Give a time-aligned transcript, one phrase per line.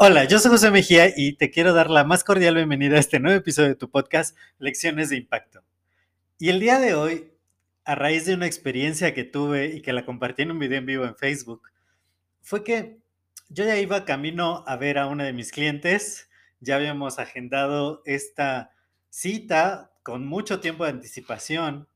[0.00, 3.18] Hola, yo soy José Mejía y te quiero dar la más cordial bienvenida a este
[3.18, 5.64] nuevo episodio de tu podcast Lecciones de Impacto.
[6.38, 7.32] Y el día de hoy,
[7.84, 10.86] a raíz de una experiencia que tuve y que la compartí en un video en
[10.86, 11.62] vivo en Facebook,
[12.42, 13.00] fue que
[13.48, 18.70] yo ya iba camino a ver a una de mis clientes, ya habíamos agendado esta
[19.10, 21.88] cita con mucho tiempo de anticipación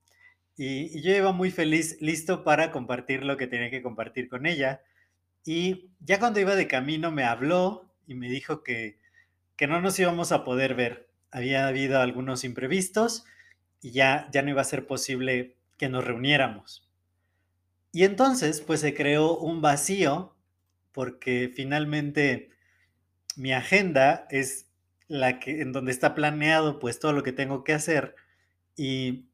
[0.56, 4.82] y, yo iba muy feliz, listo para compartir lo que tenía que compartir con ella.
[5.44, 8.98] Y ya cuando iba de camino me habló y me dijo que,
[9.56, 11.08] que no nos íbamos a poder ver.
[11.30, 13.24] Había habido algunos imprevistos
[13.80, 16.88] y ya, ya no iba a ser posible que nos reuniéramos.
[17.90, 20.34] Y entonces, pues se creó un vacío
[20.92, 22.50] porque finalmente
[23.36, 24.66] mi agenda es
[25.08, 28.14] la que en donde está planeado pues todo lo que tengo que hacer
[28.76, 29.26] y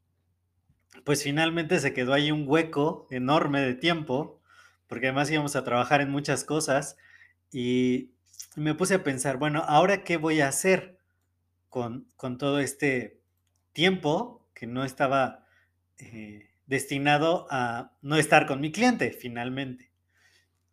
[1.05, 4.41] pues finalmente se quedó ahí un hueco enorme de tiempo
[4.87, 6.97] porque además íbamos a trabajar en muchas cosas
[7.53, 8.13] y
[8.57, 10.99] me puse a pensar, bueno, ahora qué voy a hacer
[11.69, 13.21] con, con todo este
[13.73, 15.47] tiempo que no estaba
[15.99, 19.91] eh, destinado a no estar con mi cliente finalmente.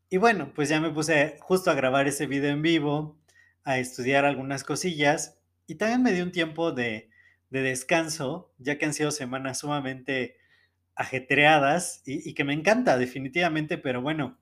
[0.10, 3.18] Y bueno, pues ya me puse justo a grabar ese video en vivo,
[3.64, 7.10] a estudiar algunas cosillas y también me dio un tiempo de,
[7.56, 10.38] de descanso, ya que han sido semanas sumamente
[10.96, 14.38] ajetreadas y, y, que me encanta definitivamente, pero bueno,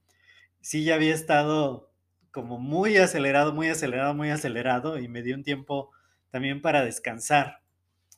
[0.62, 1.92] sí ya había estado
[2.32, 5.92] como muy acelerado, muy acelerado, muy acelerado y me dio un tiempo
[6.32, 7.62] también para descansar.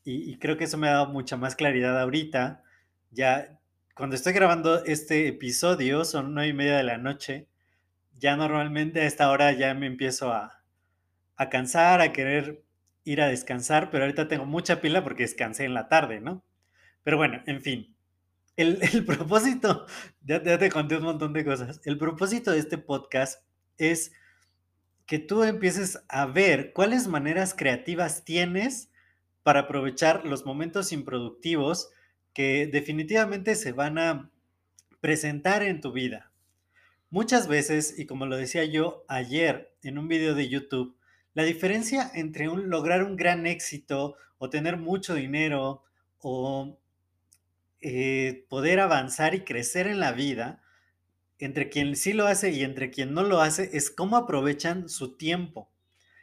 [0.06, 2.64] Y, creo que eso me ha dado mucha más claridad ahorita.
[3.12, 3.60] Ya
[3.96, 7.48] cuando estoy grabando este episodio son nueve y media de la noche.
[8.20, 10.62] Ya normalmente a esta hora ya me empiezo a,
[11.38, 12.64] a cansar, a querer
[13.06, 16.44] ir a descansar, pero ahorita tengo mucha pila porque descansé en la tarde, ¿no?
[17.04, 17.96] Pero bueno, en fin.
[18.58, 19.86] El, propósito,
[20.24, 21.80] ya te conté un montón de cosas.
[21.86, 23.44] El propósito de este podcast
[23.78, 24.12] es
[25.06, 28.90] que tú empieces a ver cuáles maneras creativas tienes
[29.44, 31.92] para aprovechar los momentos improductivos
[32.34, 34.32] que definitivamente se van a
[35.00, 36.32] presentar en tu vida.
[37.12, 40.95] Muchas veces, y como lo decía yo ayer en un video de YouTube,
[41.36, 45.84] la diferencia entre lograr un gran éxito o tener mucho dinero
[46.20, 46.80] o
[47.82, 50.64] eh, poder avanzar y crecer en la vida
[51.38, 55.18] entre quien sí lo hace y entre quien no lo hace es cómo aprovechan su
[55.18, 55.70] tiempo.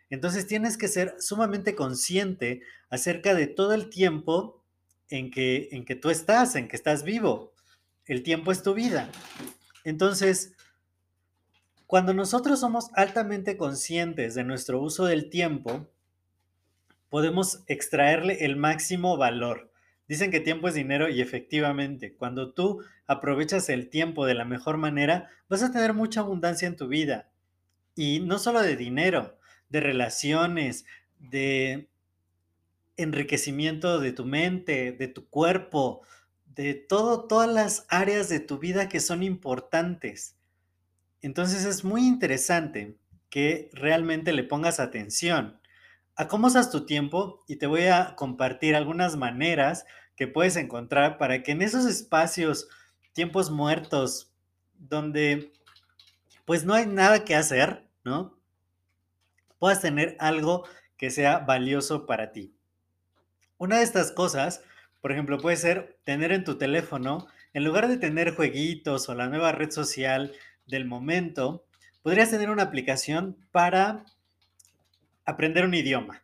[0.09, 4.65] Entonces tienes que ser sumamente consciente acerca de todo el tiempo
[5.11, 7.53] en que, en que tú estás, en que estás vivo.
[8.07, 9.11] El tiempo es tu vida.
[9.85, 10.55] Entonces,
[11.93, 15.91] cuando nosotros somos altamente conscientes de nuestro uso del tiempo,
[17.11, 19.71] podemos extraerle el máximo valor.
[20.09, 24.79] Dicen que tiempo es dinero y efectivamente, cuando tú aprovechas el tiempo de la mejor
[24.79, 27.29] manera, vas a tener mucha abundancia en tu vida.
[27.95, 29.37] Y no solo de dinero,
[29.69, 30.87] de relaciones,
[31.19, 31.91] de
[32.97, 36.01] enriquecimiento de tu mente, de tu cuerpo,
[36.47, 40.37] de todo, todas las áreas de tu vida que son importantes.
[41.23, 42.99] Entonces es muy interesante
[43.31, 45.61] que realmente le pongas atención
[46.17, 51.17] a cómo usas tu tiempo y te voy a compartir algunas maneras que puedes encontrar
[51.17, 52.69] para que en esos espacios,
[53.15, 54.35] tiempos muertos,
[54.75, 55.53] donde
[56.45, 58.37] pues no hay nada que hacer, ¿no?
[59.59, 60.65] Puedas tener algo
[60.97, 62.55] que sea valioso para ti.
[63.59, 64.63] Una de estas cosas,
[65.01, 69.29] por ejemplo, puede ser tener en tu teléfono, en lugar de tener jueguitos o la
[69.29, 70.33] nueva red social
[70.67, 71.65] del momento,
[72.03, 74.05] podrías tener una aplicación para
[75.25, 76.23] aprender un idioma.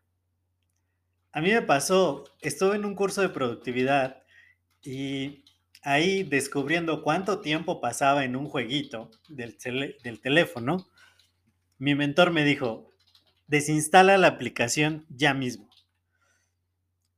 [1.32, 4.22] A mí me pasó, estuve en un curso de productividad
[4.82, 5.44] y
[5.82, 9.56] ahí descubriendo cuánto tiempo pasaba en un jueguito del,
[10.20, 10.86] teléfono,
[11.78, 12.92] mi mentor me dijo,
[13.46, 15.68] desinstala la aplicación ya mismo.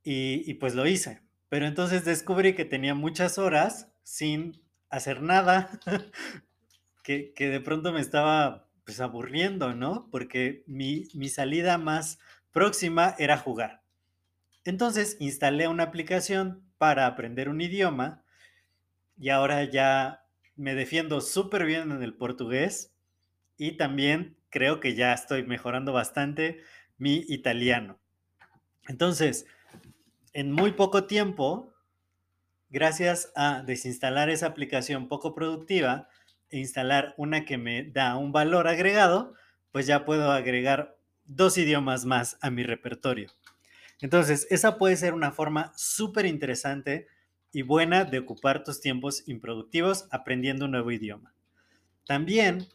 [0.03, 1.21] Y, pues lo hice.
[1.49, 5.79] Pero entonces descubrí que tenía muchas horas sin hacer nada,
[7.03, 10.07] que, de pronto me estaba pues aburriendo, ¿no?
[10.11, 12.19] Porque mi, mi salida más
[12.51, 13.81] próxima era jugar.
[14.63, 18.23] Entonces instalé una aplicación para aprender un idioma
[19.17, 20.25] y ahora ya
[20.55, 22.93] me defiendo súper bien en el portugués
[23.57, 26.61] y también creo que ya estoy mejorando bastante
[26.97, 27.99] mi italiano.
[28.87, 29.45] Entonces,
[30.33, 31.73] en muy poco tiempo,
[32.69, 36.07] gracias a desinstalar esa aplicación poco productiva
[36.51, 39.33] instalar una que me da un valor agregado,
[39.71, 43.31] pues ya puedo agregar dos idiomas más a mi repertorio.
[44.01, 47.07] Entonces, esa puede ser una forma súper interesante
[47.53, 51.33] y buena de ocupar tus tiempos improductivos aprendiendo un nuevo idioma.
[52.05, 52.67] También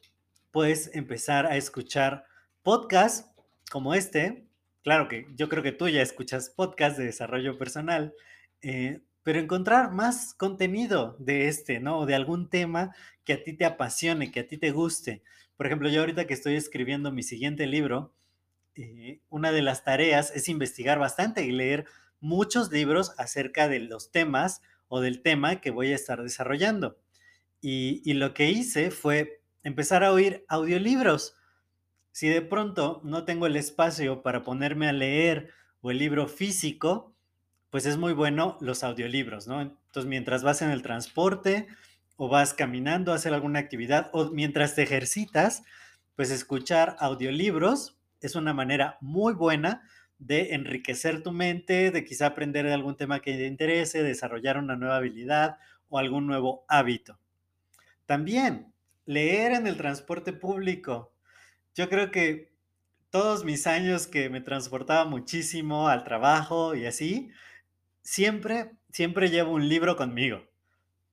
[0.51, 2.25] puedes empezar a escuchar
[2.63, 3.31] podcasts
[3.71, 4.47] como este.
[4.83, 8.15] Claro que yo creo que tú ya escuchas podcasts de desarrollo personal,
[8.63, 11.99] eh, pero encontrar más contenido de este, ¿no?
[11.99, 12.95] O de algún tema
[13.25, 15.25] que a ti te apasione, que a ti te guste.
[15.57, 18.15] Por ejemplo, yo ahorita que estoy escribiendo mi siguiente libro,
[18.77, 21.87] eh, una de las tareas es investigar bastante y leer
[22.21, 26.97] muchos libros acerca de los temas o del tema que voy a estar desarrollando.
[27.61, 31.35] Y, lo que hice fue empezar a oír audiolibros.
[32.13, 35.51] Si de pronto no tengo el espacio para ponerme a leer
[35.81, 37.16] o el libro físico,
[37.77, 39.61] pues es muy bueno los audiolibros, ¿no?
[39.61, 41.67] Entonces, mientras vas en el transporte
[42.17, 45.63] o vas caminando a hacer alguna actividad o mientras te ejercitas,
[46.15, 49.83] pues escuchar audiolibros es una manera muy buena
[50.19, 54.77] de enriquecer tu mente, de quizá aprender de algún tema que te interese, desarrollar una
[54.77, 55.59] nueva habilidad
[55.91, 57.19] o algún nuevo hábito.
[58.07, 58.73] También,
[59.05, 61.13] leer en el transporte público.
[61.75, 62.55] Yo creo que
[63.11, 67.33] todos mis años que me transportaba muchísimo al trabajo y así,
[68.07, 70.47] siempre, siempre llevo un libro conmigo.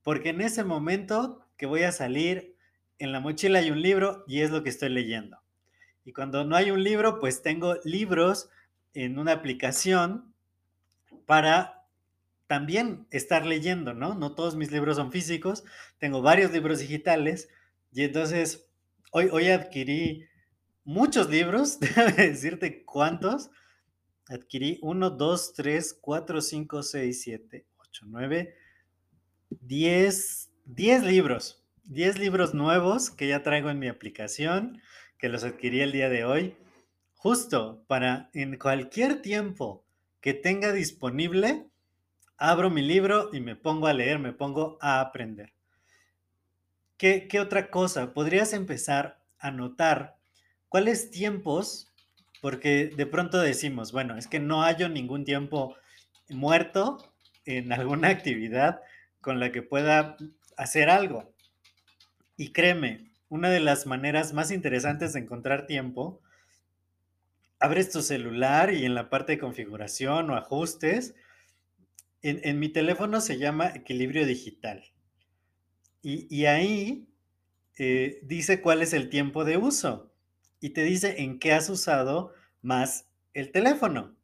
[0.04, 2.56] Porque en ese momento que voy a salir,
[3.00, 5.40] en la mochila hay un libro y es lo que estoy leyendo.
[6.06, 8.50] Y cuando no hay un libro, pues tengo libros
[8.94, 10.34] en una aplicación
[11.26, 11.86] para
[12.46, 14.14] también estar leyendo, ¿no?
[14.14, 15.64] No todos mis libros son físicos,
[15.98, 17.50] tengo varios libros digitales
[17.92, 18.68] y entonces
[19.12, 20.28] hoy, hoy adquirí
[20.84, 23.50] muchos libros, déjame decirte cuántos.
[24.34, 28.56] Adquirí 1, 2, 3, 4, 5, 6, 7, 8, 9,
[29.62, 31.64] 10, 10 libros.
[31.86, 34.82] 10 libros nuevos que ya traigo en mi aplicación,
[35.18, 36.56] que los adquirí el día de hoy
[37.24, 39.86] justo para en cualquier tiempo
[40.20, 41.70] que tenga disponible,
[42.36, 45.54] abro mi libro y me pongo a leer, me pongo a aprender.
[46.98, 48.14] ¿Qué, otra cosa?
[48.14, 50.18] Podrías empezar a notar
[50.68, 51.93] cuáles tiempos,
[52.44, 55.78] porque de pronto decimos, bueno, es que no hallo ningún tiempo
[56.28, 56.98] muerto
[57.46, 58.82] en alguna actividad
[59.22, 60.18] con la que pueda
[60.58, 61.34] hacer algo.
[62.36, 66.20] Y créeme, una de las maneras más interesantes de encontrar tiempo
[67.62, 71.16] abres tu celular y en la parte de configuración o ajustes,
[72.24, 74.84] en, mi teléfono se llama equilibrio digital.
[76.02, 77.08] Y, ahí
[77.78, 80.13] eh, dice cuál es el tiempo de uso
[80.64, 82.32] y te dice en qué has usado
[82.62, 84.16] más el teléfono.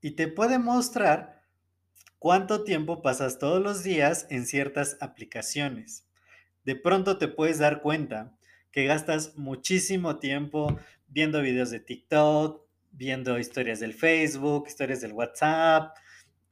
[0.00, 1.42] Y te puede mostrar
[2.20, 6.06] cuánto tiempo pasas todos los días en ciertas aplicaciones.
[6.64, 8.32] De pronto te puedes dar cuenta
[8.70, 15.96] que gastas muchísimo tiempo viendo videos de TikTok, viendo historias del Facebook, historias del WhatsApp,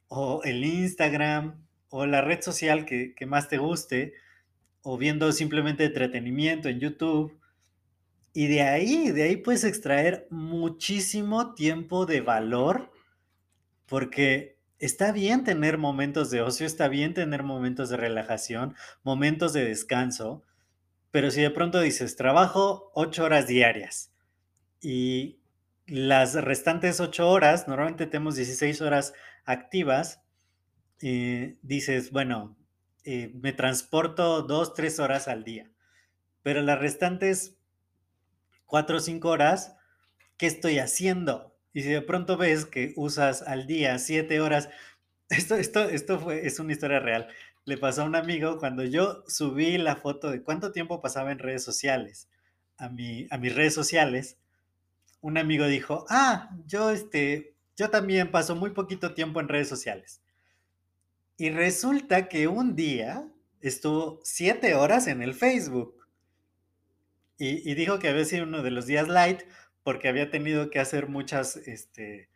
[0.09, 4.11] o el Instagram, o la red social que, más te guste,
[4.81, 7.40] o viendo simplemente entretenimiento en YouTube.
[8.33, 12.91] Y de ahí, de ahí puedes extraer muchísimo tiempo de valor,
[13.87, 19.65] porque está bien tener momentos de ocio, está bien tener momentos de relajación, momentos de
[19.65, 20.43] descanso,
[21.11, 24.13] pero si de pronto dices, trabajo ocho horas diarias
[24.81, 25.41] y
[25.85, 30.21] las restantes ocho horas, normalmente tenemos 16 horas activas,
[31.01, 32.57] eh, dices, bueno,
[33.03, 35.69] eh, me transporto dos, tres horas al día,
[36.43, 37.57] pero las restantes
[38.71, 39.75] cuatro o cinco horas,
[40.37, 41.53] ¿qué estoy haciendo?
[41.73, 44.69] Y si de pronto ves que usas al día siete horas,
[45.29, 47.27] esto, esto, esto fue, es una historia real.
[47.65, 51.39] Le pasó a un amigo cuando yo subí la foto de cuánto tiempo pasaba en
[51.39, 52.29] redes sociales
[52.77, 54.37] a, mi, a mis redes sociales
[55.19, 60.21] un amigo dijo, ah, yo, este, yo también paso muy poquito tiempo en redes sociales.
[61.37, 63.27] Y resulta que un día
[63.59, 66.00] estuvo siete horas en el Facebook.
[67.43, 69.41] Y, dijo que había sido uno de los días light
[69.81, 72.29] porque había tenido que hacer muchas este,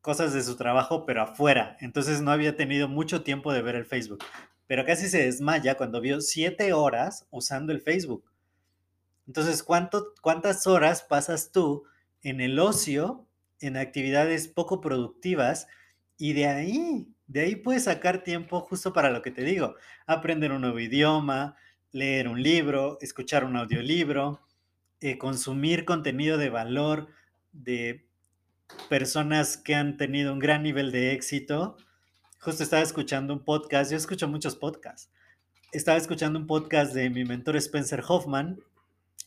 [0.00, 1.76] cosas de su trabajo, pero afuera.
[1.80, 4.24] Entonces no había tenido mucho tiempo de ver el Facebook.
[4.68, 8.30] Pero casi se desmaya cuando vio siete horas usando el Facebook.
[9.26, 11.82] Entonces, ¿cuánto, ¿cuántas horas pasas tú
[12.22, 13.26] en el ocio,
[13.58, 15.66] en actividades poco productivas
[16.18, 19.74] y de ahí, de ahí puedes sacar tiempo justo para lo que te digo,
[20.06, 21.56] aprender un nuevo idioma,
[21.96, 24.40] leer un libro, escuchar un audiolibro,
[25.00, 27.08] eh, consumir contenido de valor
[27.52, 28.06] de
[28.90, 31.78] personas que han tenido un gran nivel de éxito.
[32.38, 35.10] Justo estaba escuchando un podcast, yo escucho muchos podcasts.
[35.72, 38.60] Estaba escuchando un podcast de mi mentor Spencer Hoffman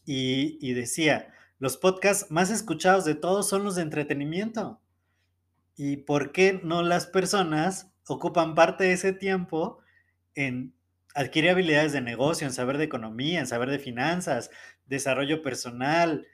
[0.05, 4.79] y, y decía, los podcasts más escuchados de todos son los de entretenimiento.
[5.75, 9.79] ¿Y por qué no las personas ocupan parte de ese tiempo
[10.35, 10.73] en
[11.15, 14.51] adquirir habilidades de negocio, en saber de economía, en saber de finanzas,
[14.85, 16.27] desarrollo personal,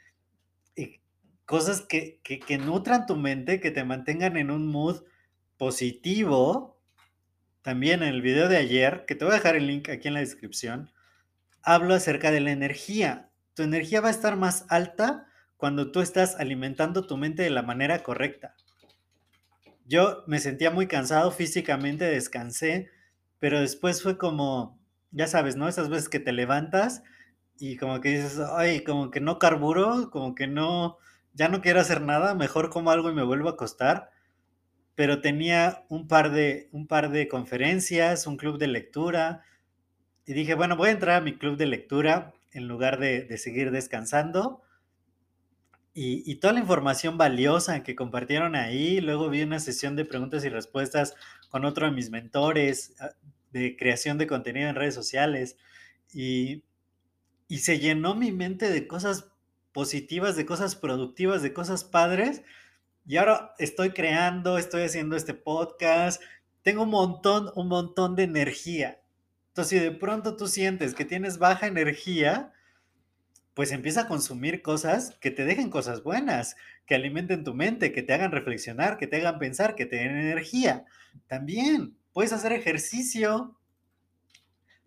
[0.75, 1.01] y
[1.46, 5.03] cosas que, que, que nutran tu mente, que te mantengan en un mood
[5.58, 6.79] positivo?
[7.62, 10.13] También en el video de ayer, que te voy a dejar el link aquí en
[10.13, 10.91] la descripción,
[11.63, 13.29] hablo acerca de la energía.
[13.55, 15.27] Tu energía va a estar más alta
[15.58, 18.55] cuando tú estás alimentando tu mente de la manera correcta.
[19.86, 22.91] Yo me sentía muy cansado físicamente, descansé,
[23.39, 24.79] pero después fue como,
[25.11, 25.67] ya sabes, ¿no?
[25.67, 27.03] Esas veces que te levantas
[27.57, 30.97] y como que dices, ay, como que no carburo, como que no,
[31.33, 34.11] ya no quiero hacer nada, mejor como algo y me vuelvo a acostar.
[34.95, 39.43] Pero tenía un par de, un par de conferencias, un club de lectura,
[40.25, 43.37] y dije, bueno, voy a entrar a mi club de lectura en lugar de, de
[43.37, 44.61] seguir descansando.
[45.97, 50.49] Y, toda la información valiosa que compartieron ahí, luego vi una sesión de preguntas y
[50.49, 51.15] respuestas
[51.49, 53.11] con otro de mis mentores ah,
[53.53, 55.55] de creación de contenido en redes sociales
[56.13, 56.63] y,
[57.47, 59.31] y se llenó mi mente de cosas
[59.71, 62.41] positivas, de cosas productivas, de cosas padres.
[63.07, 66.21] Y ahora estoy creando, estoy haciendo este podcast,
[66.61, 68.99] tengo un montón, un montón de energía.
[69.47, 72.51] Entonces, si de pronto tú sientes que tienes baja energía,
[73.55, 78.03] pues empieza a consumir cosas que te dejen cosas buenas, que alimenten tu mente, que
[78.03, 80.85] te hagan reflexionar, que te hagan pensar, que te den energía.
[81.27, 83.57] También puedes hacer ejercicio.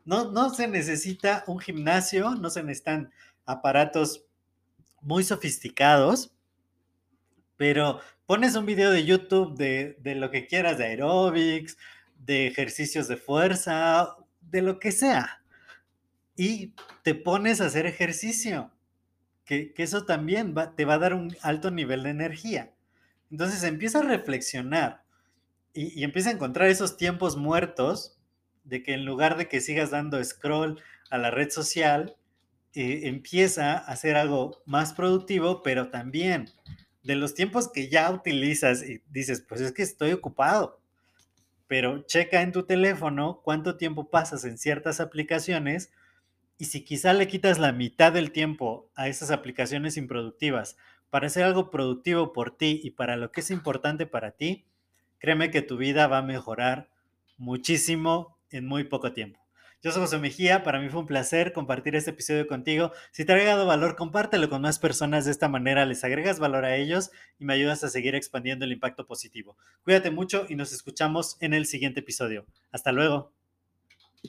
[0.05, 3.11] No, no se necesita un gimnasio, no se necesitan
[3.47, 4.27] aparatos
[5.01, 6.35] muy sofisticados,
[7.57, 11.79] pero pones un video de YouTube de, de lo que quieras, de aeróbics,
[12.19, 15.39] de ejercicios de fuerza, de lo que sea
[16.39, 18.71] y te pones a hacer ejercicio,
[19.45, 22.73] que, eso también te va a dar un alto nivel de energía.
[23.31, 25.03] Entonces empieza a reflexionar
[25.75, 28.17] y, y, empieza a encontrar esos tiempos muertos
[28.65, 30.81] de que en lugar de que sigas dando scroll
[31.11, 32.17] a la red social,
[32.75, 36.49] eh, empieza a hacer algo más productivo, pero también
[37.03, 40.81] de los tiempos que ya utilizas y dices, pues es que estoy ocupado,
[41.67, 45.91] pero checa en tu teléfono cuánto tiempo pasas en ciertas aplicaciones
[46.59, 50.77] y si quizá le quitas la mitad del tiempo a esas aplicaciones improductivas
[51.09, 54.67] para hacer algo productivo por ti y para lo que es importante para ti,
[55.19, 56.91] créeme que tu vida va a mejorar
[57.37, 59.41] muchísimo en muy poco tiempo.
[59.81, 62.91] Yo soy José Mejía, para mí fue un placer compartir este episodio contigo.
[63.13, 65.25] Si te ha agregado valor, compártelo con más personas.
[65.25, 68.73] De esta manera les agregas valor a ellos y me ayudas a seguir expandiendo el
[68.73, 69.57] impacto positivo.
[69.85, 72.45] Cuídate mucho y nos escuchamos en el siguiente episodio.
[72.73, 73.38] Hasta luego.